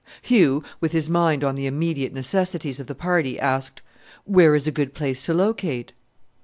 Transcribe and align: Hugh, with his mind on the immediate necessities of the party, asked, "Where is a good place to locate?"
Hugh, 0.23 0.63
with 0.79 0.93
his 0.93 1.11
mind 1.11 1.43
on 1.43 1.53
the 1.53 1.67
immediate 1.67 2.11
necessities 2.11 2.79
of 2.79 2.87
the 2.87 2.95
party, 2.95 3.39
asked, 3.39 3.83
"Where 4.23 4.55
is 4.55 4.65
a 4.65 4.71
good 4.71 4.95
place 4.95 5.23
to 5.27 5.33
locate?" 5.35 5.93